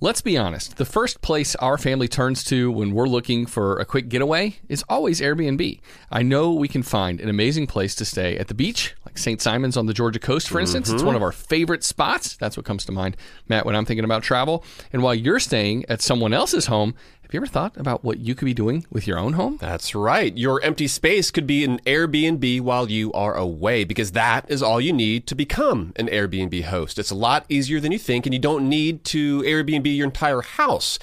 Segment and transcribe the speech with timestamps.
[0.00, 3.84] Let's be honest, the first place our family turns to when we're looking for a
[3.84, 5.80] quick getaway is always Airbnb.
[6.08, 9.42] I know we can find an amazing place to stay at the beach, like St.
[9.42, 10.88] Simon's on the Georgia coast, for instance.
[10.88, 11.06] It's mm-hmm.
[11.06, 12.36] one of our favorite spots.
[12.36, 13.16] That's what comes to mind,
[13.48, 14.62] Matt, when I'm thinking about travel.
[14.92, 16.94] And while you're staying at someone else's home,
[17.28, 19.58] have you ever thought about what you could be doing with your own home?
[19.60, 20.34] That's right.
[20.34, 24.80] Your empty space could be an Airbnb while you are away because that is all
[24.80, 26.98] you need to become an Airbnb host.
[26.98, 30.40] It's a lot easier than you think, and you don't need to Airbnb your entire
[30.40, 30.98] house.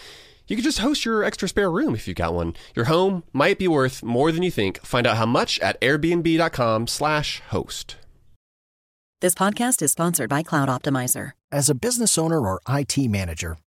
[0.47, 2.55] You could just host your extra spare room if you've got one.
[2.75, 4.83] Your home might be worth more than you think.
[4.83, 7.97] Find out how much at airbnb.com/slash host.
[9.21, 11.33] This podcast is sponsored by Cloud Optimizer.
[11.51, 13.57] As a business owner or IT manager,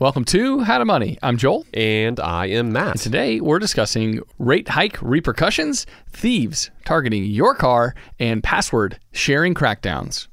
[0.00, 1.18] Welcome to How to Money.
[1.24, 1.66] I'm Joel.
[1.74, 2.92] And I am Matt.
[2.92, 10.28] And today we're discussing rate hike repercussions, thieves targeting your car, and password sharing crackdowns.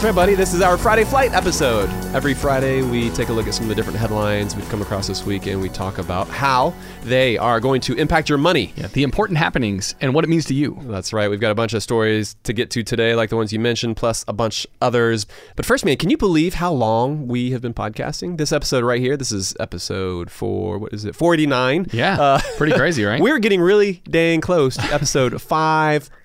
[0.00, 0.34] That's right, buddy.
[0.34, 1.90] This is our Friday Flight episode.
[2.14, 5.06] Every Friday, we take a look at some of the different headlines we've come across
[5.06, 6.72] this week and we talk about how
[7.02, 8.72] they are going to impact your money.
[8.76, 10.78] Yeah, the important happenings and what it means to you.
[10.84, 11.28] That's right.
[11.28, 13.98] We've got a bunch of stories to get to today, like the ones you mentioned,
[13.98, 15.26] plus a bunch others.
[15.54, 18.38] But first, man, can you believe how long we have been podcasting?
[18.38, 21.88] This episode right here, this is episode four, what is it, 49?
[21.92, 23.20] Yeah, Uh, pretty crazy, right?
[23.22, 25.34] We're getting really dang close to episode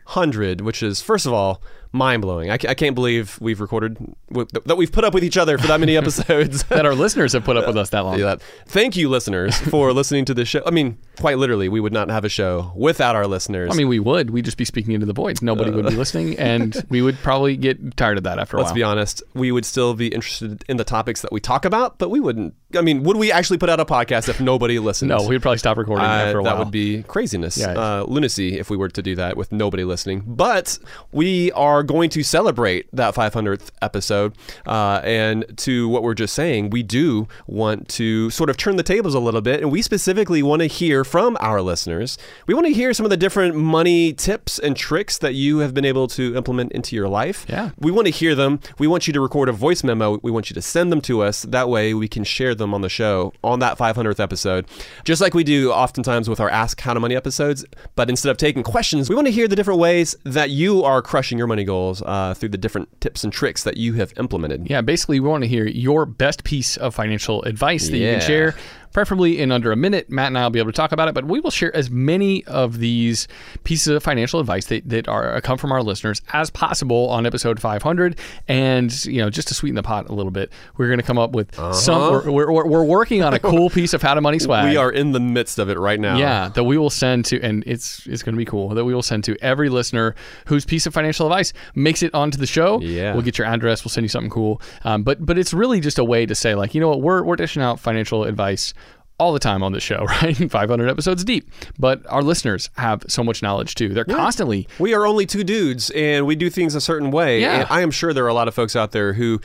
[0.05, 1.61] 500, which is, first of all,
[1.91, 2.49] mind blowing.
[2.51, 3.97] I, I can't believe we've recorded,
[4.29, 6.63] w- that we've put up with each other for that many episodes.
[6.66, 8.19] that our listeners have put up with us that long.
[8.19, 8.35] Yeah,
[8.67, 10.61] Thank you, listeners, for listening to this show.
[10.66, 13.71] I mean, quite literally, we would not have a show without our listeners.
[13.73, 14.31] I mean, we would.
[14.31, 15.41] We'd just be speaking into the void.
[15.41, 18.66] Nobody would be listening, and we would probably get tired of that after a while.
[18.66, 21.97] Let's be honest, we would still be interested in the topics that we talk about,
[21.97, 22.55] but we wouldn't.
[22.75, 25.07] I mean, would we actually put out a podcast if nobody listened?
[25.09, 26.57] no, we'd probably stop recording Uh, after a while.
[26.57, 27.69] that would be craziness, Yeah.
[27.69, 29.94] uh, lunacy if we were to do that with nobody listening.
[30.25, 30.78] But
[31.11, 34.35] we are going to celebrate that 500th episode.
[34.66, 38.84] Uh, and to what we're just saying, we do want to sort of turn the
[38.84, 39.61] tables a little bit.
[39.61, 42.17] And we specifically want to hear from our listeners.
[42.47, 45.73] We want to hear some of the different money tips and tricks that you have
[45.73, 47.46] been able to implement into your life.
[47.47, 47.72] Yeah.
[47.79, 48.59] We want to hear them.
[48.78, 50.20] We want you to record a voice memo.
[50.22, 51.43] We want you to send them to us.
[51.43, 54.66] That way we can share them on the show on that 500th episode.
[55.03, 57.66] Just like we do oftentimes with our Ask How to Money episodes.
[57.96, 59.84] But instead of taking questions, we want to hear the different ways
[60.23, 63.78] that you are crushing your money goals uh, through the different tips and tricks that
[63.78, 64.70] you have implemented.
[64.70, 68.22] Yeah, basically, we want to hear your best piece of financial advice that you can
[68.22, 68.55] share.
[68.96, 70.09] Preferably in under a minute.
[70.09, 71.90] Matt and I will be able to talk about it, but we will share as
[71.92, 73.28] many of these
[73.66, 77.59] pieces of financial advice that, that are come from our listeners as possible on episode
[77.59, 78.18] 500.
[78.47, 81.18] And you know, just to sweeten the pot a little bit, we're going to come
[81.18, 82.09] up with some.
[82.09, 84.70] We're, we're, we're- we're working on a cool piece of how to money swag.
[84.70, 86.18] We are in the midst of it right now.
[86.18, 88.94] Yeah, that we will send to, and it's it's going to be cool that we
[88.96, 90.16] will send to every listener
[90.46, 92.80] whose piece of financial advice makes it onto the show.
[92.80, 93.12] Yeah.
[93.14, 93.84] we'll get your address.
[93.84, 94.62] We'll send you something cool.
[94.86, 97.24] Um, but but it's really just a way to say like, you know what, we're
[97.24, 98.74] we're dishing out financial advice
[99.17, 100.35] all the time on this show, right?
[100.52, 101.50] 500 episodes deep.
[101.79, 103.94] But our listeners have so much knowledge too.
[103.94, 107.41] They're constantly We are only two dudes and we do things a certain way.
[107.41, 107.62] Yeah.
[107.62, 109.40] And I am sure there are a lot of folks out there who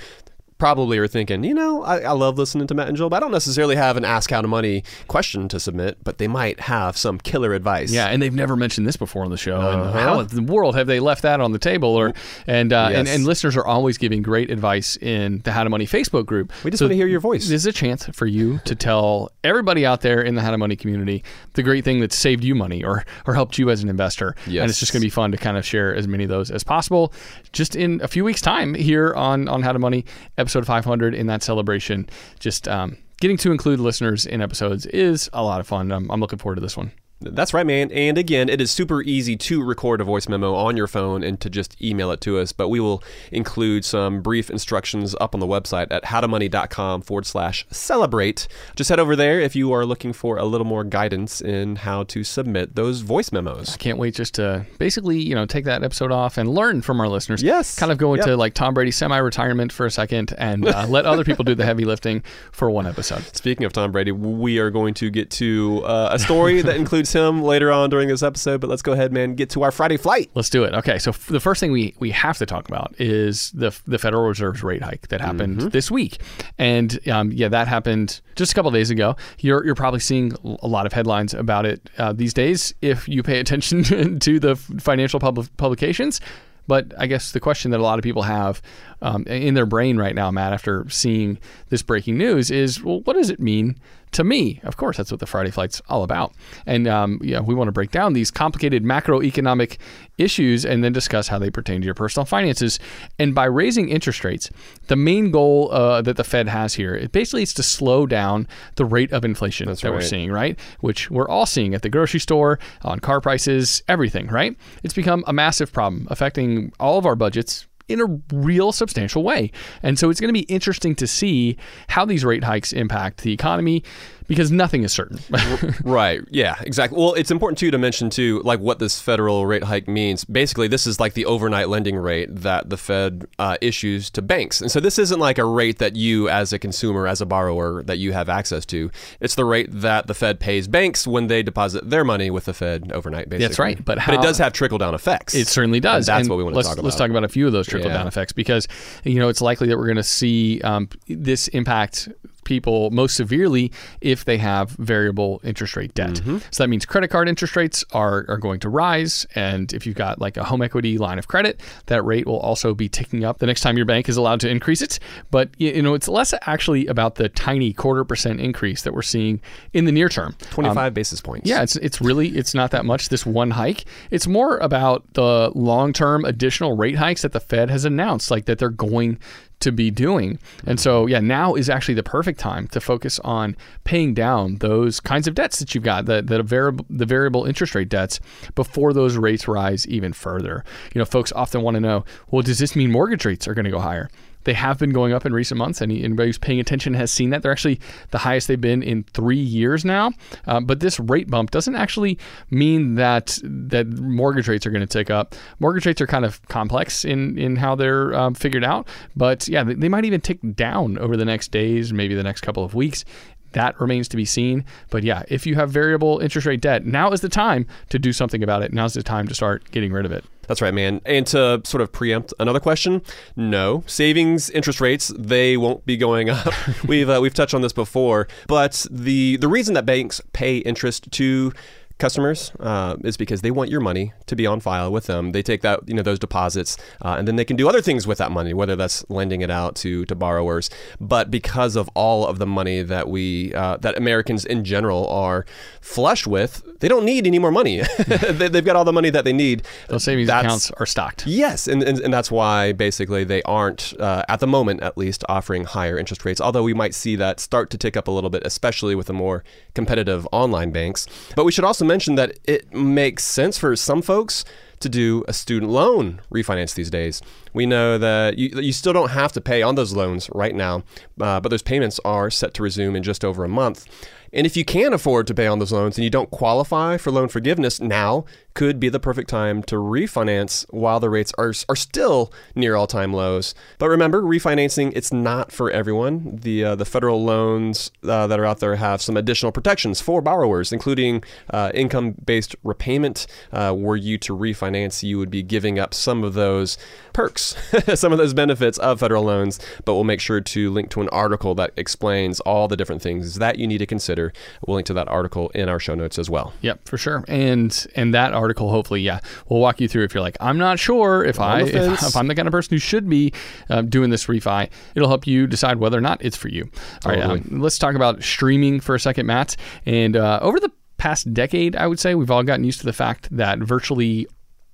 [0.60, 3.20] probably are thinking, you know, I, I love listening to Matt and Joel, but I
[3.20, 6.96] don't necessarily have an Ask How to Money question to submit, but they might have
[6.96, 7.90] some killer advice.
[7.90, 9.60] Yeah, and they've never mentioned this before on the show.
[9.60, 11.88] And how in the world have they left that on the table?
[11.88, 12.12] Or
[12.46, 13.16] and uh, and, Yes.
[13.16, 16.52] and listeners are always giving great advice in the How to Money Facebook group.
[16.62, 17.48] We just want to hear your voice.
[17.48, 20.58] This is a chance for you to tell everybody out there in the How to
[20.58, 21.24] Money community
[21.54, 24.34] the great thing that saved you money or or helped you as an investor.
[24.46, 24.60] Yes.
[24.62, 26.50] And it's just going to be fun to kind of share as many of those
[26.50, 27.12] as possible.
[27.52, 30.04] Just in a few weeks' time here on on How to Money,
[30.36, 32.08] episode 500 in that celebration.
[32.38, 35.92] Just um, getting to include listeners in episodes is a lot of fun.
[35.92, 36.92] I'm, I'm looking forward to this one.
[37.22, 37.90] That's right, man.
[37.92, 41.38] And again, it is super easy to record a voice memo on your phone and
[41.40, 42.52] to just email it to us.
[42.52, 47.66] But we will include some brief instructions up on the website at howtomoney.com forward slash
[47.70, 48.48] celebrate.
[48.74, 52.04] Just head over there if you are looking for a little more guidance in how
[52.04, 53.74] to submit those voice memos.
[53.74, 57.00] I can't wait just to basically, you know, take that episode off and learn from
[57.00, 57.42] our listeners.
[57.42, 57.78] Yes.
[57.78, 58.38] Kind of go into Yep.
[58.38, 61.84] like Tom Brady semi-retirement for a second and uh, let other people do the heavy
[61.84, 63.22] lifting for one episode.
[63.36, 67.09] Speaking of Tom Brady, we are going to get to uh, a story that includes
[67.12, 68.60] him later on during this episode.
[68.60, 70.30] But let's go ahead, man, get to our Friday flight.
[70.34, 70.74] Let's do it.
[70.74, 73.98] Okay, so f- the first thing we we have to talk about is the the
[73.98, 75.68] Federal Reserve's rate hike that happened Mm-hmm.
[75.68, 76.20] this week,
[76.58, 79.16] and um, yeah, that happened just a couple days ago.
[79.38, 83.22] You're you're probably seeing a lot of headlines about it uh, these days if you
[83.22, 86.20] pay attention to the financial pub- publications.
[86.66, 88.62] But I guess the question that a lot of people have
[89.02, 93.14] um, in their brain right now, Matt, after seeing this breaking news, is well, what
[93.14, 93.76] does it mean
[94.12, 94.60] to me?
[94.64, 96.34] Of course, that's what the Friday Flight's all about.
[96.66, 99.78] And um, yeah, we want to break down these complicated macroeconomic
[100.18, 102.78] issues and then discuss how they pertain to your personal finances.
[103.18, 104.50] And by raising interest rates,
[104.88, 108.48] the main goal uh, that the Fed has here, it basically is to slow down
[108.76, 110.58] the rate of inflation that we're seeing, right?
[110.80, 114.56] Which we're all seeing at the grocery store, on car prices, everything, right?
[114.82, 119.50] It's become a massive problem affecting all of our budgets in a real substantial way.
[119.82, 121.56] And so it's going to be interesting to see
[121.88, 123.82] how these rate hikes impact the economy
[124.30, 125.18] because nothing is certain.
[125.84, 126.20] Right.
[126.30, 126.96] Yeah, exactly.
[126.98, 130.24] Well, it's important too to mention too, like what this federal rate hike means.
[130.24, 134.60] Basically, this is like the overnight lending rate that the Fed uh, issues to banks,
[134.60, 137.82] and so this isn't like a rate that you, as a consumer, as a borrower,
[137.82, 138.90] that you have access to.
[139.18, 142.54] It's the rate that the Fed pays banks when they deposit their money with the
[142.54, 143.28] Fed overnight.
[143.28, 145.34] Basically, That's right, but but it does have trickle down effects.
[145.34, 146.08] It certainly does.
[146.08, 146.84] And that's And what we want to talk about.
[146.84, 148.08] Let's talk about a few of those trickle down Yeah.
[148.08, 148.68] effects because
[149.02, 152.08] you know it's likely that we're going to see um, this impact
[152.50, 156.16] people most severely if they have variable interest rate debt.
[156.16, 156.38] Mm-hmm.
[156.50, 159.24] So that means credit card interest rates are, are going to rise.
[159.34, 162.74] And if you've got like a home equity line of credit, that rate will also
[162.74, 164.98] be ticking up the next time your bank is allowed to increase it.
[165.30, 169.40] But you know, it's less actually about the tiny quarter percent increase that we're seeing
[169.72, 170.34] in the near term.
[170.50, 171.48] twenty-five basis points.
[171.48, 173.84] Yeah, it's it's really it's not that much this one hike.
[174.10, 178.58] It's more about the long-term additional rate hikes that the Fed has announced like that
[178.58, 179.18] they're going
[179.60, 180.38] to be doing.
[180.66, 185.00] And so, yeah, now is actually the perfect time to focus on paying down those
[185.00, 188.20] kinds of debts that you've got, the the variable the variable interest rate debts
[188.54, 190.64] before those rates rise even further.
[190.94, 193.64] You know, folks often want to know, well, does this mean mortgage rates are going
[193.64, 194.10] to go higher?
[194.44, 195.82] They have been going up in recent months.
[195.82, 197.42] Any, anybody who's paying attention has seen that.
[197.42, 197.80] They're actually
[198.10, 200.12] the highest they've been in three years now.
[200.46, 202.18] Uh, but this rate bump doesn't actually
[202.50, 205.34] mean that that mortgage rates are going to tick up.
[205.58, 208.88] Mortgage rates are kind of complex in, in how they're um, figured out.
[209.16, 212.40] But yeah, they, they might even tick down over the next days, maybe the next
[212.40, 213.04] couple of weeks.
[213.52, 214.64] That remains to be seen.
[214.90, 218.12] But yeah, if you have variable interest rate debt, now is the time to do
[218.12, 218.72] something about it.
[218.72, 220.24] Now's the time to start getting rid of it.
[220.50, 221.00] That's right, man.
[221.06, 223.02] And to sort of preempt another question,
[223.36, 226.52] no savings interest rates they won't be going up.
[226.88, 231.08] we've uh, we've touched on this before, but the the reason that banks pay interest
[231.12, 231.52] to
[232.00, 235.32] customers uh, is because they want your money to be on file with them.
[235.32, 238.06] They take that, you know, those deposits, uh, and then they can do other things
[238.06, 240.70] with that money, whether that's lending it out to to borrowers.
[241.00, 245.46] But because of all of the money that we uh, that Americans in general are
[245.80, 247.82] flush with, they don't need any more money.
[248.06, 249.62] they, they've got all the money that they need.
[249.88, 251.26] Those savings That's- accounts are stocked.
[251.26, 255.24] Yes, and, and, and that's why basically they aren't, uh, at the moment at least,
[255.28, 258.30] offering higher interest rates, although we might see that start to tick up a little
[258.30, 261.06] bit, especially with the more competitive online banks.
[261.36, 264.44] But we should also mention that it makes sense for some folks
[264.78, 267.20] to do a student loan refinance these days.
[267.52, 270.84] We know that you, you still don't have to pay on those loans right now,
[271.20, 273.86] uh, but those payments are set to resume in just over a month.
[274.32, 277.10] And if you can't afford to pay on those loans and you don't qualify for
[277.10, 281.76] loan forgiveness, now could be the perfect time to refinance while the rates are, are
[281.76, 283.54] still near all-time lows.
[283.78, 286.38] But remember, refinancing it's not for everyone.
[286.42, 290.20] The uh, the federal loans uh, that are out there have some additional protections for
[290.20, 293.26] borrowers, including uh, income-based repayment.
[293.52, 296.76] Uh, were you to refinance, you would be giving up some of those
[297.12, 297.56] perks,
[297.94, 299.60] some of those benefits of federal loans.
[299.84, 303.36] But we'll make sure to link to an article that explains all the different things
[303.36, 304.19] that you need to consider.
[304.66, 306.52] We'll link to that article in our show notes as well.
[306.62, 307.24] Yep, for sure.
[307.28, 310.04] And and that article, hopefully, yeah, we'll walk you through.
[310.04, 312.74] If you're like, I'm not sure if I if, if, I'm the kind of person
[312.74, 313.32] who should be
[313.68, 316.70] um, doing this refi, it'll help you decide whether or not it's for you.
[317.04, 317.40] All right, Totally.
[317.50, 319.56] um, let's talk about streaming for a second, Matt.
[319.86, 322.92] And uh, over the past decade, I would say we've all gotten used to the
[322.92, 324.26] fact that virtually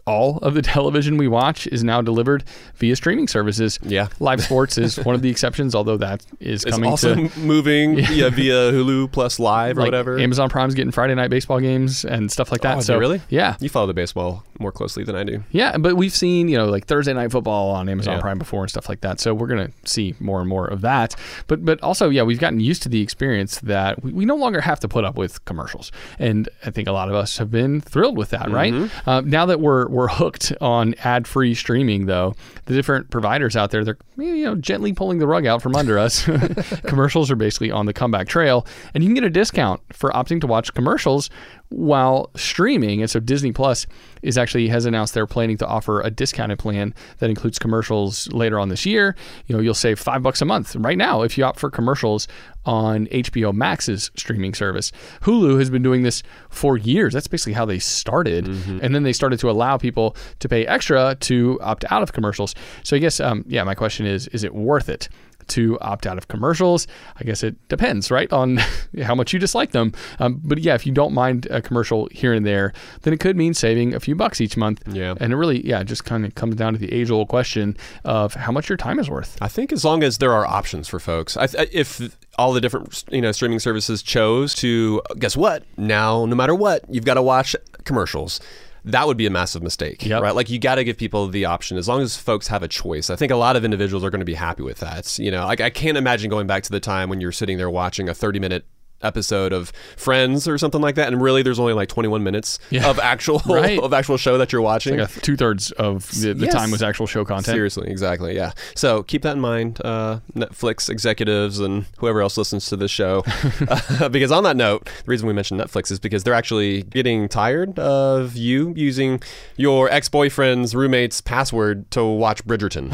[0.06, 2.44] all of the television we watch is now delivered
[2.76, 3.78] via streaming services.
[3.82, 4.08] Yeah.
[4.20, 7.98] Live sports is one of the exceptions, although that is It's coming also to moving
[8.10, 10.18] yeah, via Hulu plus Live or like whatever.
[10.18, 12.78] Amazon Prime's getting Friday night baseball games and stuff like that.
[12.78, 13.20] Oh, so really?
[13.28, 15.42] yeah, You follow the baseball more closely than I do.
[15.50, 18.20] yeah, but we've seen, you know, like Thursday night football on Amazon Yeah.
[18.20, 19.20] Prime before and stuff like that.
[19.20, 21.14] So we're gonna see more and more of that.
[21.46, 24.60] But but also, yeah, we've gotten used to the experience that we, we no longer
[24.60, 25.92] have to put up with commercials.
[26.18, 28.72] And I think a lot of us have been thrilled with that, right?
[28.72, 29.08] Mm-hmm.
[29.08, 32.34] Uh, now that we're we're hooked on ad free streaming though,
[32.66, 35.98] the different providers out there, they're you know gently pulling the rug out from under
[35.98, 36.24] us.
[36.86, 40.40] commercials are basically on the comeback trail, and you can get a discount for opting
[40.40, 41.30] to watch commercials
[41.68, 43.00] while streaming.
[43.00, 43.86] And so Disney Plus
[44.22, 48.58] is actually has announced they're planning to offer a discounted plan that includes commercials later
[48.58, 49.16] on this year.
[49.46, 52.28] You know, you'll save five bucks a month right now if you opt for commercials
[52.64, 54.90] on HBO Max's streaming service.
[55.22, 57.12] Hulu has been doing this for years.
[57.12, 58.46] That's basically how they started,
[58.82, 62.54] and then they started to allow people to pay extra to opt out of commercials.
[62.82, 65.08] So I guess, um, yeah, my question is: Is it worth it?
[65.48, 66.86] To opt out of commercials.
[67.18, 68.56] I guess it depends, right, on
[69.02, 69.92] how much you dislike them.
[70.18, 72.72] Um, but yeah, if you don't mind a commercial here and there,
[73.02, 74.82] then it could mean saving a few bucks each month.
[74.86, 75.14] Yeah.
[75.20, 78.34] And it really, yeah, just kind of comes down to the age old question of
[78.34, 79.36] how much your time is worth.
[79.40, 82.60] I think as long as there are options for folks, I th- if all the
[82.60, 87.14] different you know streaming services chose to guess what now, no matter what, you've got
[87.14, 88.40] to watch commercials.
[88.86, 90.22] That would be a massive mistake, Yep.
[90.22, 90.34] right?
[90.34, 93.10] Like you got to give people the option as long as folks have a choice.
[93.10, 95.18] I think a lot of individuals are going to be happy with that.
[95.18, 97.68] You know, like I can't imagine going back to the time when you're sitting there
[97.68, 98.64] watching a 30 minute
[99.02, 102.88] episode of Friends or something like that, and really there's only like 21 minutes Yeah.
[102.88, 103.78] of actual Right.
[103.78, 104.98] of actual show that you're watching.
[104.98, 106.54] Like two thirds of the, the Yes.
[106.54, 107.46] time was actual show content.
[107.54, 108.34] Seriously, exactly.
[108.34, 108.52] Yeah.
[108.74, 113.24] So keep that in mind, uh, Netflix executives and whoever else listens to this show.
[113.68, 117.28] Uh, because on that note, the reason we mentioned Netflix is because they're actually getting
[117.28, 119.20] tired of you using
[119.56, 122.92] your ex boyfriend's roommate's password to watch Bridgerton.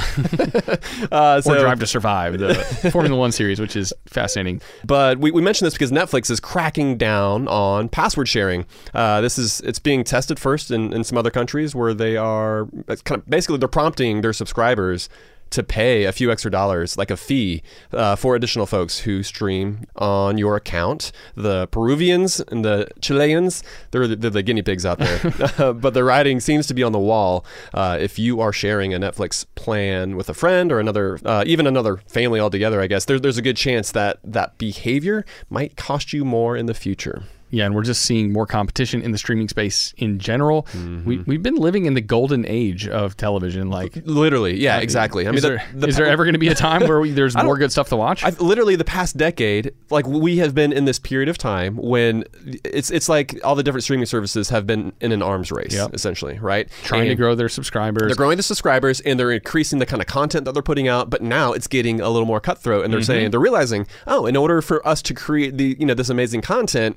[1.12, 2.54] uh, Or Drive to Survive, the
[2.92, 4.60] Formula One series, which is fascinating.
[4.84, 8.66] but we, we mentioned this because Netflix is cracking down on password sharing.
[8.94, 12.66] Uh, this is it's being tested first in, in some other countries where they are
[13.04, 15.08] kind of basically they're prompting their subscribers
[15.52, 19.84] to pay a few extra dollars, like a fee, uh, for additional folks who stream
[19.96, 21.12] on your account.
[21.36, 25.20] The Peruvians and the Chileans, they're, the- they're the guinea pigs out there.
[25.74, 27.44] but the writing seems to be on the wall.
[27.72, 31.66] Uh, if you are sharing a Netflix plan with a friend or another, uh, even
[31.66, 36.12] another family altogether, I guess, there, there's a good chance that that behavior might cost
[36.12, 37.22] you more in the future.
[37.52, 40.66] Yeah, and we're just seeing more competition in the streaming space in general.
[41.04, 43.68] We, we've been living in the golden age of television.
[43.68, 45.28] Like, Literally, yeah, exactly.
[45.28, 47.10] I is, the- there, the is there ever going to be a time where we,
[47.20, 48.24] there's more good stuff to watch?
[48.24, 52.24] I've literally the past decade, like we have been in this period of time when
[52.64, 55.90] it's it's like all the different streaming services have been in an arms race, Yep.
[55.94, 56.68] essentially, right?
[56.84, 58.06] Trying to grow their subscribers.
[58.06, 61.10] They're growing the subscribers and they're increasing the kind of content that they're putting out,
[61.10, 62.84] but now it's getting a little more cutthroat.
[62.84, 63.06] And they're Mm-hmm.
[63.06, 66.40] saying they're realizing, oh, in order for us to create the you know this amazing
[66.40, 66.96] content,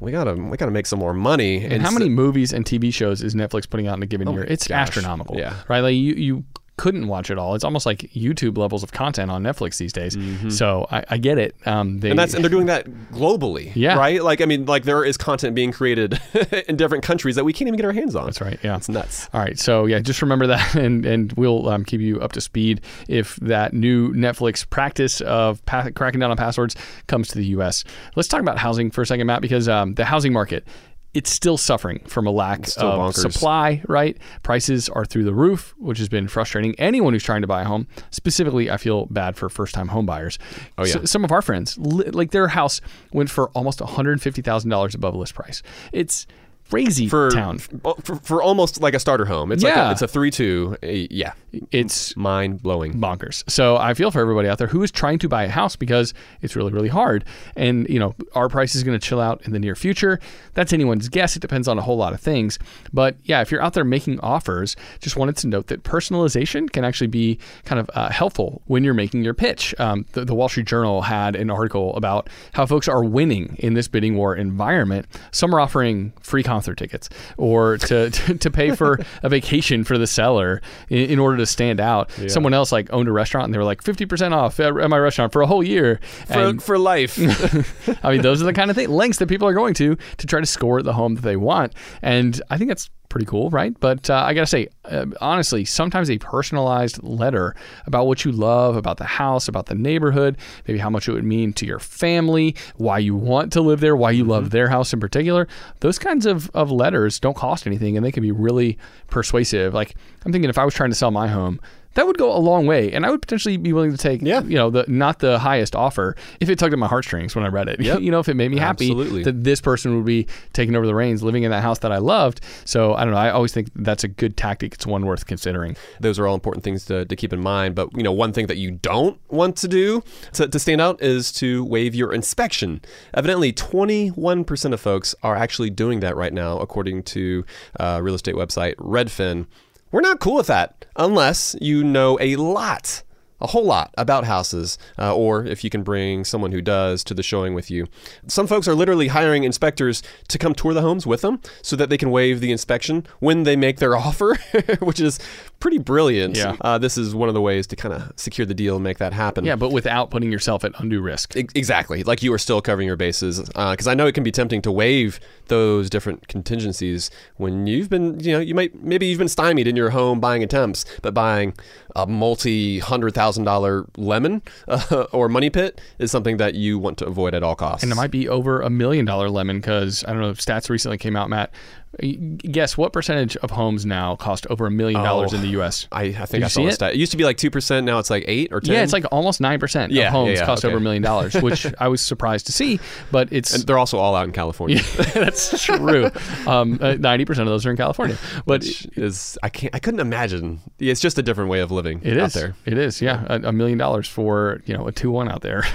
[0.00, 1.64] we gotta we gotta make some more money.
[1.64, 4.28] And how so- many movies and TV shows is Netflix putting out in a given
[4.28, 4.44] oh year?
[4.44, 4.88] It's gosh.
[4.88, 5.36] astronomical.
[5.36, 5.54] Yeah.
[5.68, 5.80] Right?
[5.80, 6.44] Like you, you
[6.76, 7.54] couldn't watch it all.
[7.54, 10.16] It's almost like YouTube levels of content on Netflix these days.
[10.48, 11.54] So I, I get it.
[11.66, 13.72] Um, they, and that's and they're doing that globally.
[13.74, 13.96] Yeah.
[13.96, 14.22] Right?
[14.22, 16.20] Like I mean, like there is content being created
[16.68, 18.26] in different countries that we can't even get our hands on.
[18.26, 18.58] that's right.
[18.62, 18.76] Yeah.
[18.76, 19.28] It's nuts.
[19.32, 22.40] All right, so yeah, just remember that, and and we'll um, keep you up to
[22.40, 26.76] speed if that new Netflix practice of pa- cracking down on passwords
[27.06, 27.84] comes to the U.S.
[28.16, 30.66] Let's talk about housing for a second, Matt, because um, the housing market.
[31.14, 33.14] It's still suffering from a lack of bonkers.
[33.32, 34.18] supply, right?
[34.42, 36.74] Prices are through the roof, which has been frustrating.
[36.78, 40.38] Anyone who's trying to buy a home, specifically, I feel bad for first-time home buyers.
[40.76, 41.04] Oh yeah.
[41.04, 42.80] some of our friends, li- like their house
[43.12, 45.62] went for almost one hundred fifty thousand dollars above list price.
[45.92, 46.26] It's
[46.70, 47.58] crazy For, town.
[47.58, 49.52] for for almost like a starter home.
[49.52, 49.88] It's like Yeah.
[49.88, 50.76] a, it's a three two.
[50.82, 51.32] Yeah,
[51.70, 52.94] It's mind blowing.
[52.94, 53.48] bonkers.
[53.48, 56.14] So I feel for everybody out there who is trying to buy a house because
[56.42, 57.24] it's really, really hard.
[57.54, 60.18] And, you know, our price is going to chill out in the near future.
[60.54, 61.36] That's anyone's guess.
[61.36, 62.58] It depends on a whole lot of things.
[62.92, 66.84] But yeah, if you're out there making offers, just wanted to note that personalization can
[66.84, 69.74] actually be kind of uh, helpful when you're making your pitch.
[69.78, 73.74] Um, the, the Wall Street Journal had an article about how folks are winning in
[73.74, 75.06] this bidding war environment.
[75.30, 79.98] Some are offering free concert tickets or to, to, to pay for a vacation for
[79.98, 82.10] the seller in, in order to stand out.
[82.28, 84.98] Someone else like owned a restaurant and they were like 50% off at, at my
[84.98, 85.98] restaurant for a whole year.
[86.26, 87.18] For, And- for life.
[88.04, 90.26] I mean, those are the kind of thing, lengths that people are going to to
[90.26, 91.74] try to score the home that they want.
[92.02, 93.78] And I think that's pretty cool, right?
[93.78, 97.54] But uh, I got to say, uh, honestly, sometimes a personalized letter
[97.86, 101.22] about what you love, about the house, about the neighborhood, maybe how much it would
[101.22, 104.92] mean to your family, why you want to live there, why you love their house
[104.92, 105.46] in particular,
[105.78, 108.76] those kinds of, of letters don't cost anything and they can be really
[109.10, 109.72] persuasive.
[109.72, 109.94] Like,
[110.24, 111.60] I'm thinking if I was trying to sell my home,
[111.94, 114.42] that would go a long way, and I would potentially be willing to take, Yeah.
[114.42, 117.48] you know, the not the highest offer if it tugged at my heartstrings when I
[117.48, 117.80] read it.
[117.84, 118.00] Yep.
[118.00, 119.22] you know, if it made me happy Absolutely.
[119.24, 121.98] that this person would be taking over the reins, living in that house that I
[121.98, 122.40] loved.
[122.64, 123.18] So I don't know.
[123.20, 124.74] I always think that's a good tactic.
[124.74, 125.76] It's one worth considering.
[126.00, 127.74] Those are all important things to, to keep in mind.
[127.74, 130.02] But you know, one thing that you don't want to do
[130.34, 132.80] to, to stand out is to waive your inspection.
[133.12, 137.44] Evidently, 21% of folks are actually doing that right now, according to
[137.78, 139.46] uh, real estate website Redfin.
[139.94, 143.04] We're not cool with that unless you know a lot.
[143.40, 147.14] A whole lot about houses, uh, or if you can bring someone who does to
[147.14, 147.86] the showing with you.
[148.26, 151.90] Some folks are literally hiring inspectors to come tour the homes with them so that
[151.90, 154.34] they can waive the inspection when they make their offer,
[154.80, 155.20] which is
[155.60, 156.36] pretty brilliant.
[156.36, 156.56] Yeah.
[156.60, 158.98] Uh, this is one of the ways to kind of secure the deal and make
[158.98, 159.44] that happen.
[159.44, 161.36] Yeah, but without putting yourself at undue risk.
[161.36, 162.02] Ex- Exactly.
[162.02, 163.40] Like you are still covering your bases.
[163.40, 168.20] Because I know it can be tempting to waive those different contingencies when you've been,
[168.20, 171.54] you know, you might, maybe you've been stymied in your home buying attempts, but buying
[171.96, 176.98] a multi hundred thousand dollar lemon uh, or money pit is something that you want
[176.98, 177.82] to avoid at all costs.
[177.82, 180.68] And it might be over a million dollar lemon because I don't know if stats
[180.68, 181.52] recently came out, Matt.
[181.98, 185.36] Guess what percentage of homes now cost over a million dollars Oh.
[185.36, 185.86] in the U.S.?
[185.92, 186.72] I, I think you I saw see it?
[186.74, 186.94] stat.
[186.94, 187.84] It used to be like 2%.
[187.84, 188.74] Now it's like 8 or 10.
[188.74, 190.72] Yeah, it's like almost nine percent Yeah, of yeah, homes yeah, cost okay.
[190.72, 192.80] over a million dollars, which I was surprised to see.
[193.10, 194.80] But it's And they're also all out in California.
[195.14, 196.10] that's true.
[196.46, 198.16] Um, Ninety percent of those are in California,
[198.46, 200.60] but Which is I can't I couldn't imagine.
[200.78, 202.32] It's just a different way of living It out is.
[202.34, 202.54] there.
[202.66, 203.00] It is.
[203.00, 205.64] Yeah, a, a million dollars for you know a two one out there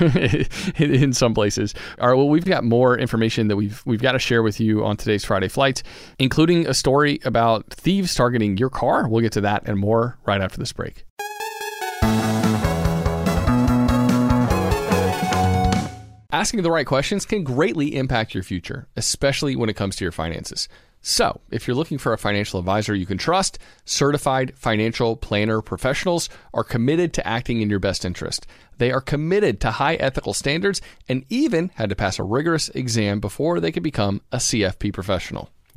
[0.77, 1.73] in, in some places.
[1.99, 2.15] All right.
[2.15, 5.23] Well, we've got more information that we've we've got to share with you on today's
[5.25, 5.83] Friday flight,
[6.17, 9.07] including a story about thieves targeting your car.
[9.07, 11.05] We'll get to that and more right after this break.
[16.31, 20.11] Asking the right questions can greatly impact your future, especially when it comes to your
[20.11, 20.69] finances.
[21.01, 26.29] So, if you're looking for a financial advisor you can trust, certified financial planner professionals
[26.53, 28.45] are committed to acting in your best interest.
[28.77, 33.19] They are committed to high ethical standards and even had to pass a rigorous exam
[33.19, 35.49] before they could become a CFP professional.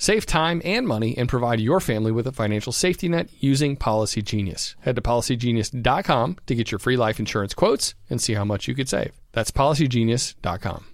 [0.00, 4.22] Save time and money and provide your family with a financial safety net using Policy
[4.22, 4.74] Genius.
[4.80, 8.74] Head to policygenius.com to get your free life insurance quotes and see how much you
[8.74, 9.12] could save.
[9.32, 10.86] That's policygenius.com.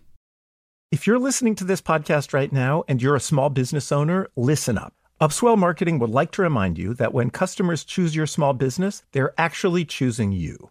[0.90, 4.76] If you're listening to this podcast right now and you're a small business owner, listen
[4.76, 4.92] up.
[5.20, 9.34] Upswell Marketing would like to remind you that when customers choose your small business, they're
[9.38, 10.70] actually choosing you.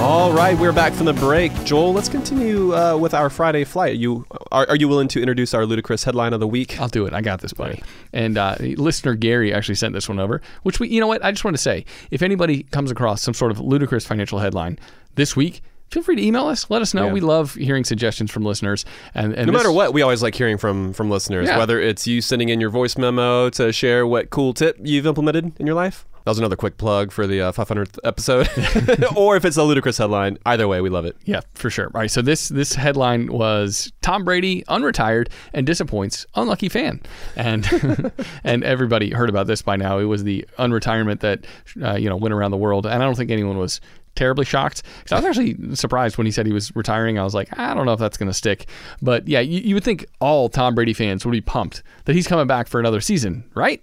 [0.00, 1.52] All right, we're back from the break.
[1.64, 3.92] Joel, let's continue uh, with our Friday flight.
[3.92, 6.80] Are you are, are you willing to introduce our ludicrous headline of the week?
[6.80, 7.12] I'll do it.
[7.12, 7.82] I got this, buddy.
[8.14, 11.22] And uh, listener Gary actually sent this one over, which we, you know what?
[11.22, 14.78] I just want to say, if anybody comes across some sort of ludicrous financial headline
[15.16, 15.60] this week,
[15.90, 16.70] feel free to email us.
[16.70, 17.06] Let us know.
[17.08, 17.12] Yeah.
[17.12, 18.86] We love hearing suggestions from listeners.
[19.14, 21.46] And, and No this- matter what, we always like hearing from from listeners.
[21.46, 21.58] Yeah.
[21.58, 25.52] Whether it's you sending in your voice memo to share what cool tip you've implemented
[25.60, 26.06] in your life.
[26.24, 28.48] That was another quick plug for the uh, 500th episode,
[29.16, 30.38] or if it's a ludicrous headline.
[30.44, 31.16] Either way, we love it.
[31.24, 31.86] Yeah, for sure.
[31.86, 32.10] All right.
[32.10, 37.00] So this this headline was Tom Brady unretired and disappoints unlucky fan,
[37.36, 38.12] and
[38.44, 39.98] and everybody heard about this by now.
[39.98, 41.46] It was the unretirement that
[41.82, 43.80] uh, you know went around the world, and I don't think anyone was
[44.16, 44.82] terribly shocked.
[45.04, 47.18] 'Cause I was actually surprised when he said he was retiring.
[47.18, 48.66] I was like, I don't know if that's going to stick.
[49.00, 52.26] But yeah, you, you would think all Tom Brady fans would be pumped that he's
[52.26, 53.80] coming back for another season, right?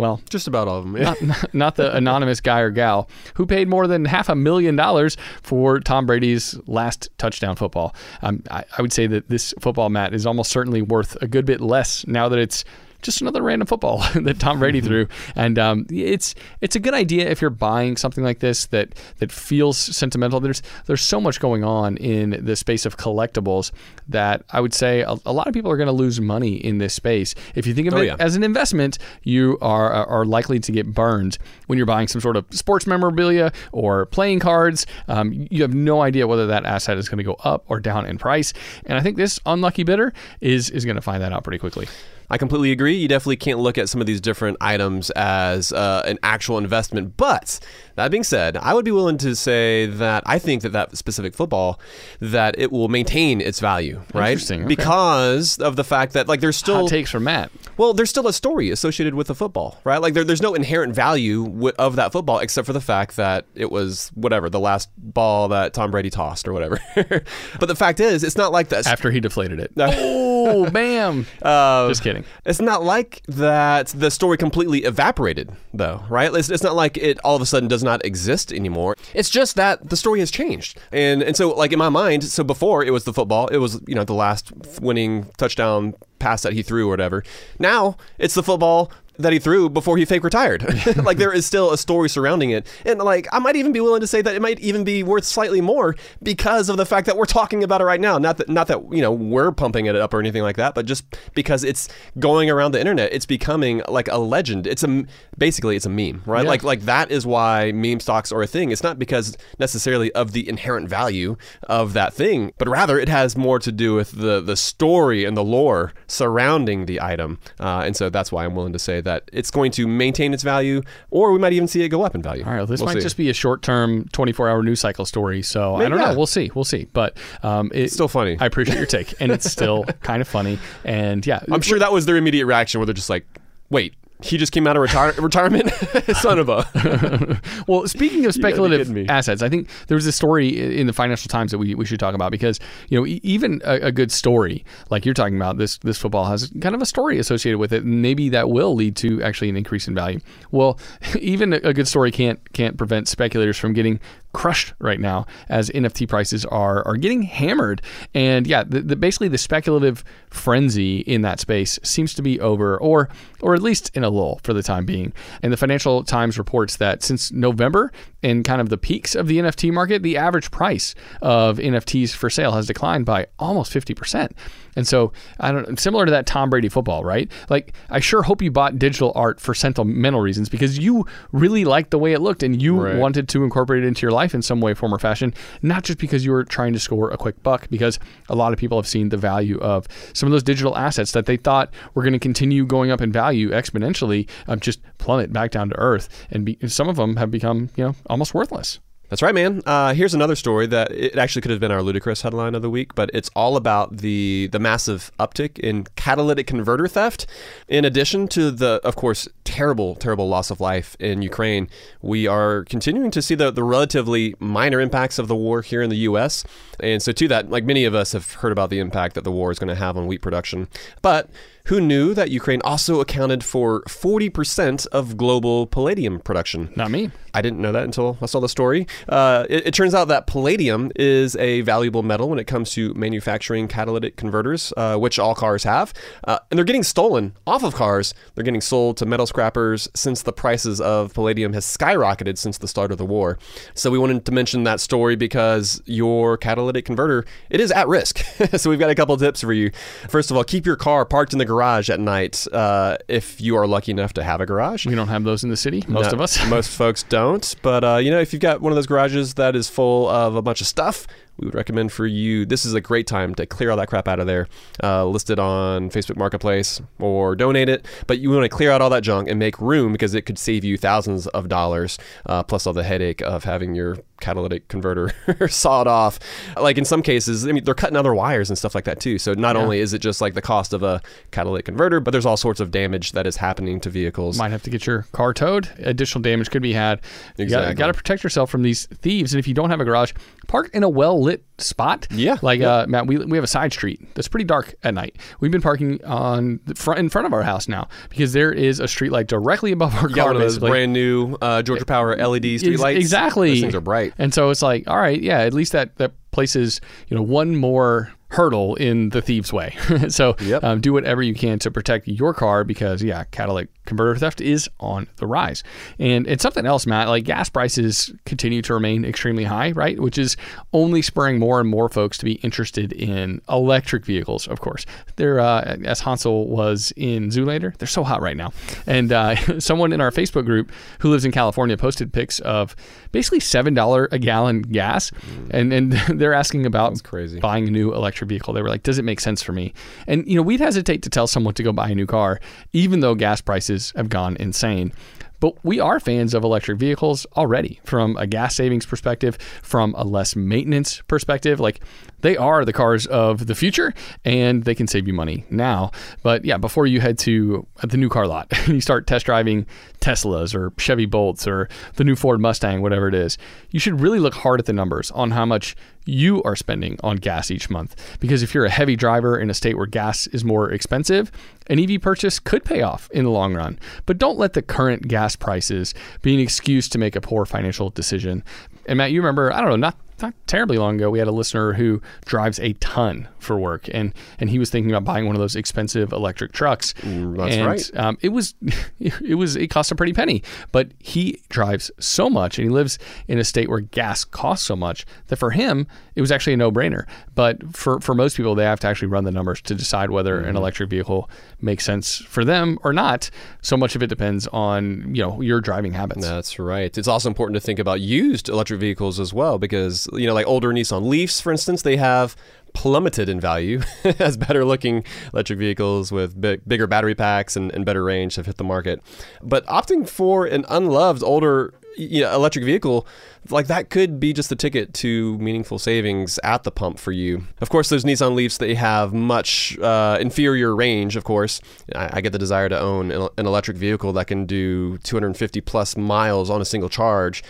[0.00, 1.02] Well, Just about all of them.
[1.02, 4.76] not, not, not the anonymous guy or gal who paid more than half a million
[4.76, 7.94] dollars for Tom Brady's last touchdown football.
[8.22, 11.44] Um, I, I would say that this football Matt is almost certainly worth a good
[11.44, 12.64] bit less now that it's
[13.02, 15.08] just another random football that Tom Brady threw.
[15.34, 19.30] And um, it's it's a good idea if you're buying something like this that that
[19.32, 20.40] feels sentimental.
[20.40, 23.72] There's there's so much going on in the space of collectibles
[24.08, 26.78] that I would say a, a lot of people are going to lose money in
[26.78, 27.34] this space.
[27.54, 28.16] If you think of Oh, it yeah.
[28.18, 32.36] as an investment, you are are likely to get burned when you're buying some sort
[32.36, 34.86] of sports memorabilia or playing cards.
[35.08, 38.06] Um, you have no idea whether that asset is going to go up or down
[38.06, 38.52] in price.
[38.86, 41.86] And I think this unlucky bidder is is going to find that out pretty quickly.
[42.30, 42.94] I completely agree.
[42.94, 47.16] You definitely can't look at some of these different items as uh, an actual investment.
[47.16, 47.58] But
[47.96, 51.34] that being said, I would be willing to say that I think that that specific
[51.34, 51.80] football
[52.20, 54.30] that it will maintain its value, right?
[54.30, 54.68] Interesting, okay.
[54.68, 57.50] Because of the fact that like there's still Hot takes from Matt.
[57.76, 59.98] well, there's still a story associated with the football, right?
[59.98, 63.44] Like there, there's no inherent value w- of that football except for the fact that
[63.54, 66.78] it was whatever the last ball that Tom Brady tossed or whatever.
[66.94, 68.86] but the fact is, it's not like that.
[68.86, 69.72] After he deflated it.
[69.76, 71.26] oh, bam.
[71.42, 72.19] Uh, Just kidding.
[72.44, 76.32] It's not like that the story completely evaporated, though, right?
[76.34, 78.96] It's, it's not like it all of a sudden does not exist anymore.
[79.14, 80.78] It's just that the story has changed.
[80.92, 83.80] And and so, like in my mind, so before it was the football, it was,
[83.86, 87.24] you know, the last winning touchdown pass that he threw or whatever.
[87.58, 90.64] Now it's the football that he threw before he fake retired.
[91.04, 92.66] like there is still a story surrounding it.
[92.84, 95.24] And like I might even be willing to say that it might even be worth
[95.24, 98.18] slightly more because of the fact that we're talking about it right now.
[98.18, 100.86] Not that not that, you know, we're pumping it up or anything like that, but
[100.86, 101.04] just
[101.34, 104.66] because it's going around the internet, it's becoming like a legend.
[104.66, 105.04] It's a
[105.38, 106.44] basically it's a meme, right?
[106.44, 106.50] Yeah.
[106.50, 108.70] Like like that is why meme stocks are a thing.
[108.70, 113.36] It's not because necessarily of the inherent value of that thing, but rather it has
[113.36, 117.38] more to do with the the story and the lore surrounding the item.
[117.58, 120.42] Uh, and so that's why I'm willing to say that it's going to maintain its
[120.42, 122.44] value, or we might even see it go up in value.
[122.44, 123.00] All right, this We'll might see.
[123.00, 125.42] just be a short-term, 24-hour news cycle story.
[125.42, 126.14] So I don't know.
[126.16, 126.50] We'll see.
[126.54, 126.86] We'll see.
[126.92, 128.36] But um, it's still funny.
[128.40, 130.58] I appreciate your take, and it's still kind of funny.
[130.84, 133.26] And yeah, I'm sure that was their immediate reaction, where they're just like,
[133.70, 135.70] "Wait, he just came out of retire- retirement,
[136.14, 140.06] son of a." Well, speaking of You gotta be speculative assets, I think there was
[140.06, 143.06] a story in the Financial Times that we, we should talk about because you know
[143.06, 146.82] even a, a good story like you're talking about this this football has kind of
[146.82, 149.94] a story associated with it, and maybe that will lead to actually an increase in
[149.94, 150.20] value.
[150.50, 150.78] Well,
[151.18, 154.00] even a, a good story can't can't prevent speculators from getting
[154.32, 157.82] crushed right now as NFT prices are are getting hammered.
[158.14, 162.78] And yeah, the, the, basically the speculative frenzy in that space seems to be over,
[162.78, 163.08] or
[163.40, 165.12] or at least in a lull for the time being.
[165.42, 169.38] And the Financial Times reports that since November and kind of the peaks of the
[169.38, 174.36] NFT market, the average price of NFTs for sale has declined by almost fifty percent.
[174.76, 177.30] And so I don't similar to that Tom Brady football, right?
[177.48, 181.90] Like I sure hope you bought digital art for sentimental reasons because you really liked
[181.90, 182.96] the way it looked and you Right.
[182.96, 185.98] wanted to incorporate it into your life in some way, form, or fashion, not just
[185.98, 188.86] because you were trying to score a quick buck, because a lot of people have
[188.86, 192.18] seen the value of some of those digital assets that they thought were going to
[192.18, 196.08] continue going up in value exponentially, um, just plummet back down to earth.
[196.30, 198.80] And be, some of them have become, you know, almost worthless.
[199.10, 199.60] That's right, man.
[199.66, 202.70] Uh, here's another story that it actually could have been our ludicrous headline of the
[202.70, 207.26] week, but it's all about the the massive uptick in catalytic converter theft.
[207.66, 211.68] In addition to the, of course, terrible, terrible loss of life in Ukraine,
[212.00, 215.90] we are continuing to see the the relatively minor impacts of the war here in
[215.90, 216.44] the U.S.
[216.78, 219.32] And so, to that, like many of us have heard about the impact that the
[219.32, 220.68] war is going to have on wheat production,
[221.02, 221.28] but
[221.64, 226.72] who knew that Ukraine also accounted for 40% of global palladium production?
[226.74, 227.10] Not me.
[227.34, 228.86] I didn't know that until I saw the story.
[229.08, 232.92] Uh, it, it turns out that palladium is a valuable metal when it comes to
[232.94, 235.92] manufacturing catalytic converters, uh, which all cars have.
[236.24, 238.14] Uh, and they're getting stolen off of cars.
[238.34, 242.68] They're getting sold to metal scrappers since the prices of palladium has skyrocketed since the
[242.68, 243.38] start of the war.
[243.74, 248.18] So we wanted to mention that story because your catalytic converter, it is at risk.
[248.56, 249.70] so we've got a couple tips for you.
[250.08, 253.56] First of all, keep your car parked in the garage at night uh, if you
[253.56, 254.86] are lucky enough to have a garage.
[254.86, 256.44] We don't have those in the city, most No, of us.
[256.48, 257.19] most folks don't.
[257.62, 260.36] But uh, you know, if you've got one of those garages that is full of
[260.36, 261.06] a bunch of stuff,
[261.40, 262.44] we would recommend for you.
[262.44, 264.46] This is a great time to clear all that crap out of there.
[264.82, 267.86] Uh, list it on Facebook Marketplace or donate it.
[268.06, 270.38] But you want to clear out all that junk and make room because it could
[270.38, 275.10] save you thousands of dollars, uh, plus all the headache of having your catalytic converter
[275.48, 276.18] sawed off.
[276.56, 279.18] Like in some cases, I mean, they're cutting other wires and stuff like that too.
[279.18, 281.00] So not only is it just like the cost of a
[281.30, 284.38] catalytic converter, but there's all sorts of damage that is happening to vehicles.
[284.38, 285.70] Might have to get your car towed.
[285.78, 287.00] Additional damage could be had.
[287.38, 287.74] You Exactly.
[287.74, 289.32] got to protect yourself from these thieves.
[289.32, 290.12] And if you don't have a garage,
[290.50, 292.06] park in a well lit spot.
[292.10, 292.68] Yeah, Like yeah.
[292.70, 295.16] Uh, Matt, we, we have a side street that's pretty dark at night.
[295.40, 298.80] We've been parking on the front in front of our house now because there is
[298.80, 300.38] a street light directly above our You got car.
[300.38, 302.96] those brand new uh, Georgia Power LED Ex- streetlights.
[302.96, 303.50] Exactly.
[303.50, 304.12] Those things are bright.
[304.18, 307.56] And so it's like, all right, yeah, at least that that places you know one
[307.56, 309.76] more hurdle in the thieves' way.
[310.08, 310.64] so Yep.
[310.64, 314.68] um, do whatever you can to protect your car because yeah, catalytic converter theft is
[314.78, 315.64] on the rise.
[315.98, 317.08] And it's something else, Matt.
[317.08, 319.98] Like gas prices continue to remain extremely high, right?
[319.98, 320.36] Which is
[320.72, 324.46] only spurring more and more folks to be interested in electric vehicles.
[324.46, 327.76] Of course, they're uh, as Hansel was in Zoolander.
[327.78, 328.52] They're so hot right now.
[328.86, 332.76] And uh, someone in our Facebook group who lives in California posted pics of
[333.10, 335.10] basically seven dollar a gallon gas,
[335.50, 337.40] and and they're asking about crazy.
[337.40, 338.54] buying a new electric vehicle.
[338.54, 339.72] They were like, "Does it make sense for me?"
[340.06, 342.40] And you know, we'd hesitate to tell someone to go buy a new car,
[342.72, 344.92] even though gas prices have gone insane.
[345.40, 350.04] But we are fans of electric vehicles already from a gas savings perspective, from a
[350.04, 351.58] less maintenance perspective.
[351.58, 351.80] Like
[352.20, 355.90] they are the cars of the future and they can save you money now.
[356.22, 359.66] But yeah, before you head to the new car lot and you start test driving
[360.00, 363.38] Teslas or Chevy Bolts or the new Ford Mustang, whatever it is,
[363.70, 367.16] you should really look hard at the numbers on how much you are spending on
[367.16, 368.18] gas each month.
[368.20, 371.30] Because if you're a heavy driver in a state where gas is more expensive,
[371.68, 373.78] an EV purchase could pay off in the long run.
[374.06, 377.90] But don't let the current gas prices be an excuse to make a poor financial
[377.90, 378.42] decision.
[378.86, 381.32] And Matt, you remember, I don't know, not not terribly long ago, we had a
[381.32, 385.36] listener who drives a ton for work, and and he was thinking about buying one
[385.36, 386.92] of those expensive electric trucks.
[387.00, 387.90] Mm, that's and, right.
[387.96, 388.54] Um, it was
[389.00, 392.98] it was it cost a pretty penny, but he drives so much, and he lives
[393.28, 396.56] in a state where gas costs so much that for him it was actually a
[396.56, 397.04] no brainer.
[397.34, 400.30] But for for most people, they have to actually run the numbers to decide whether
[400.40, 400.48] Mm-hmm.
[400.50, 401.28] an electric vehicle
[401.60, 403.30] makes sense for them or not.
[403.62, 406.26] So much of it depends on you know your driving habits.
[406.26, 406.96] That's right.
[406.96, 410.46] It's also important to think about used electric vehicles as well because, you know, like
[410.46, 412.36] older Nissan Leafs, for instance, they have
[412.72, 413.80] plummeted in value
[414.18, 418.46] as better looking electric vehicles with big, bigger battery packs and, and better range have
[418.46, 419.02] hit the market.
[419.42, 423.06] But opting for an unloved older you know, electric vehicle,
[423.48, 427.44] like that could be just the ticket to meaningful savings at the pump for you.
[427.60, 431.60] Of course, those Nissan Leafs, they have much uh, inferior range, of course.
[431.94, 435.96] I, I get the desire to own an, electric vehicle that can do 250 plus
[435.96, 437.42] miles on a single charge.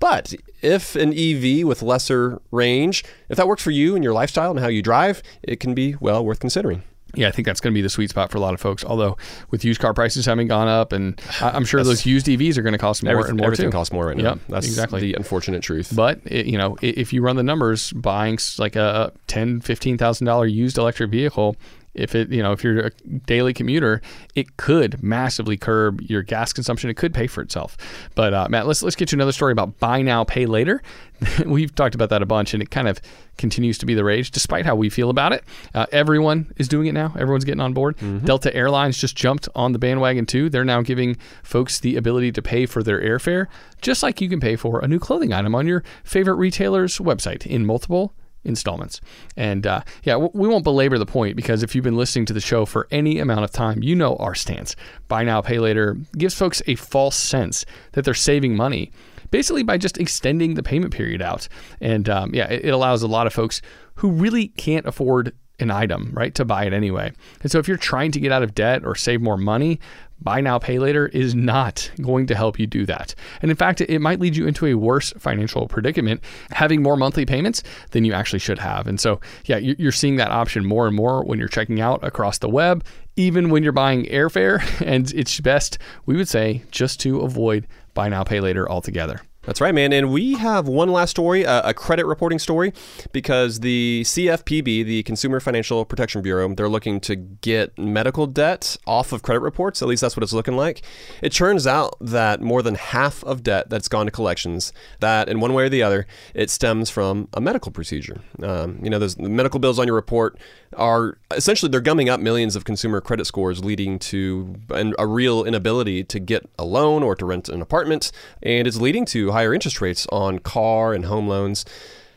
[0.00, 4.50] But if an EV with lesser range, if that works for you and your lifestyle
[4.50, 6.82] and how you drive, it can be well worth considering.
[7.14, 8.84] Yeah, I think that's going to be the sweet spot for a lot of folks.
[8.84, 9.16] Although
[9.50, 12.72] with used car prices having gone up, and I'm sure those used EVs are going
[12.74, 13.72] to cost more Everything, and more everything too.
[13.72, 14.22] costs more right now.
[14.30, 15.00] Yep, That's exactly.
[15.00, 15.90] the unfortunate truth.
[15.96, 20.26] But it, you know, if you run the numbers, buying like a ten, fifteen thousand
[20.26, 21.56] dollar used electric vehicle,
[21.98, 22.90] if it, you know, if you're a
[23.26, 24.00] daily commuter,
[24.34, 26.90] it could massively curb your gas consumption.
[26.90, 27.76] It could pay for itself.
[28.14, 30.82] But uh, Matt, let's let's get you another story about buy now, pay later.
[31.46, 33.00] We've talked about that a bunch, and it kind of
[33.36, 35.44] continues to be the rage, despite how we feel about it.
[35.74, 37.12] Uh, everyone is doing it now.
[37.18, 37.96] Everyone's getting on board.
[38.24, 40.48] Delta Airlines just jumped on the bandwagon too.
[40.48, 43.46] They're now giving folks the ability to pay for their airfare,
[43.82, 47.46] just like you can pay for a new clothing item on your favorite retailer's website
[47.46, 48.14] in multiple
[48.48, 49.00] installments.
[49.36, 52.40] And uh, yeah, we won't belabor the point because if you've been listening to the
[52.40, 54.74] show for any amount of time, you know our stance.
[55.06, 58.90] Buy now, pay later gives folks a false sense that they're saving money.
[59.30, 61.48] Basically, by just extending the payment period out.
[61.82, 63.60] And um, yeah, it, it allows a lot of folks
[63.96, 67.12] who really can't afford an item, right, to buy it anyway.
[67.42, 69.80] And so if you're trying to get out of debt or save more money,
[70.20, 73.14] buy now, pay later is not going to help you do that.
[73.42, 77.24] And in fact, it might lead you into a worse financial predicament, having more monthly
[77.26, 78.86] payments than you actually should have.
[78.86, 82.02] And so, yeah, you- you're seeing that option more and more when you're checking out
[82.04, 82.84] across the web,
[83.16, 84.62] even when you're buying airfare.
[84.88, 89.20] And it's best, we would say, just to avoid buy now, pay later altogether.
[89.48, 89.94] That's right, man.
[89.94, 92.74] And we have one last story, a, a credit reporting story,
[93.12, 99.10] because the CFPB, the Consumer Financial Protection Bureau, they're looking to get medical debt off
[99.10, 99.80] of credit reports.
[99.80, 100.82] At least that's what it's looking like.
[101.22, 105.40] It turns out that more than half of debt that's gone to collections, that in
[105.40, 108.20] one way or the other, it stems from a medical procedure.
[108.42, 110.38] Um, you know, those the medical bills on your report
[110.76, 115.42] are essentially they're gumming up millions of consumer credit scores, leading to an, a real
[115.44, 119.54] inability to get a loan or to rent an apartment, and it's leading to higher
[119.54, 121.64] interest rates on car and home loans.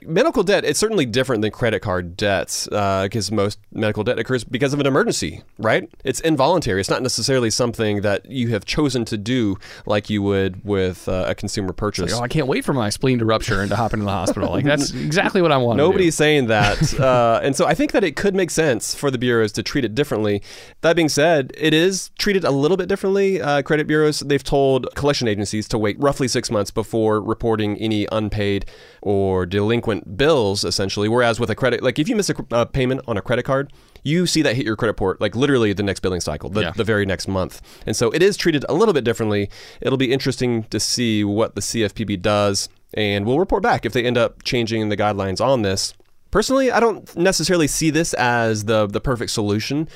[0.06, 4.74] Medical debt, it's certainly different than credit card debts because most medical debt occurs because
[4.74, 5.90] of an emergency, right?
[6.04, 6.80] It's involuntary.
[6.80, 11.26] It's not necessarily something that you have chosen to do like you would with uh,
[11.28, 12.14] a consumer purchase.
[12.14, 14.50] Oh, I can't wait for my spleen to rupture and to hop into the hospital.
[14.50, 15.78] Like that's exactly what I want.
[15.78, 17.00] Nobody's saying that.
[17.00, 19.86] uh, and so I think that it could make sense for the bureaus to treat
[19.86, 20.42] it differently.
[20.82, 23.42] That being said, it is treated a little bit differently.
[23.42, 28.08] Uh, credit bureaus, they've told collection agencies to wait roughly six months before reporting any
[28.12, 28.66] unpaid
[29.02, 31.08] or delinquent bills, essentially.
[31.10, 33.72] Whereas with a credit, like if you miss a uh, payment on a credit card,
[34.04, 36.72] you see that hit your credit report like literally the next billing cycle, the, Yeah.
[36.72, 37.62] the very next month.
[37.86, 39.50] And so it is treated a little bit differently.
[39.82, 44.04] It'll be interesting to see what the CFPB does, and we'll report back if they
[44.04, 45.94] end up changing the guidelines on this.
[46.32, 49.88] Personally, I don't necessarily see this as the the perfect solution.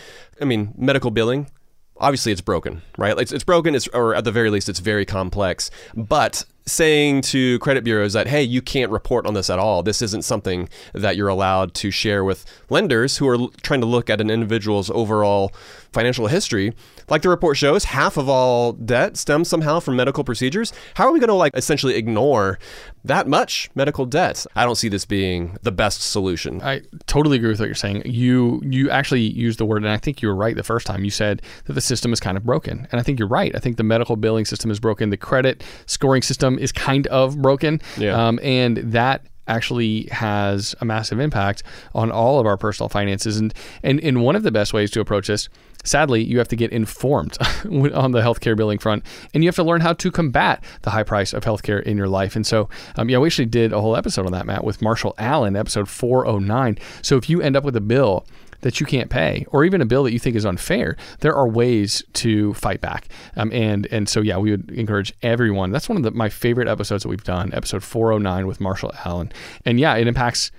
[0.41, 1.49] I mean, medical billing,
[1.97, 3.17] obviously it's broken, right?
[3.17, 5.71] It's, it's broken, it's, or at the very least, it's very complex.
[5.95, 10.01] But saying to credit bureaus that, hey, you can't report on this at all, this
[10.01, 14.19] isn't something that you're allowed to share with lenders who are trying to look at
[14.19, 15.53] an individual's overall
[15.91, 16.73] financial history.
[17.09, 20.73] Like the report shows, half of all debt stems somehow from medical procedures.
[20.95, 22.57] How are we going to like essentially ignore
[23.03, 24.45] that much medical debt?
[24.55, 26.61] I don't see this being the best solution.
[26.63, 28.03] I totally agree with what you're saying.
[28.05, 31.03] You you actually used the word, and I think you were right the first time.
[31.03, 33.55] You said that the system is kind of broken, and I think you're right.
[33.55, 35.09] I think the medical billing system is broken.
[35.11, 38.15] The credit scoring system is kind of broken, Yeah.
[38.27, 43.37] um, and that actually has a massive impact on all of our personal finances.
[43.37, 43.53] And,
[43.83, 45.49] and, and one of the best ways to approach this
[45.85, 49.63] sadly, you have to get informed on the healthcare billing front, and you have to
[49.63, 52.35] learn how to combat the high price of healthcare in your life.
[52.35, 55.13] And so, um, yeah, we actually did a whole episode on that, Matt, with Marshall
[55.17, 56.77] Allen, episode 409.
[57.01, 58.25] So if you end up with a bill
[58.65, 61.47] that you can't pay, or even a bill that you think is unfair, there are
[61.47, 63.07] ways to fight back.
[63.35, 65.71] Um, and and so yeah, we would encourage everyone.
[65.71, 69.31] That's one of the, my favorite episodes that we've done, episode 409 with Marshall Allen.
[69.65, 70.49] And yeah, it impacts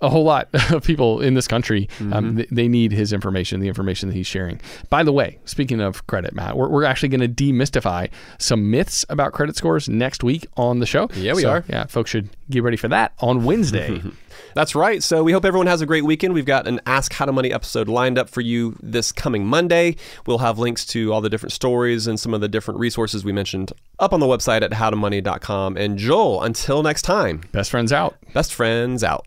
[0.00, 1.88] a whole lot of people in this country.
[2.00, 2.12] Um, mm-hmm.
[2.12, 4.60] Um, th- they need his information, the information that he's sharing.
[4.90, 9.06] By the way, speaking of credit, Matt, we're, we're actually going to demystify some myths
[9.08, 11.08] about credit scores next week on the show.
[11.14, 11.64] Yeah, we so, are.
[11.68, 14.02] Yeah, folks should get ready for that on Wednesday.
[14.54, 15.02] That's right.
[15.02, 16.34] So we hope everyone has a great weekend.
[16.34, 19.96] We've got an Ask How to Money episode lined up for you this coming Monday.
[20.26, 23.32] We'll have links to all the different stories and some of the different resources we
[23.32, 25.76] mentioned up on the website at howtomoney.com.
[25.76, 28.16] And Joel, until next time, best friends out.
[28.32, 29.26] Best friends out.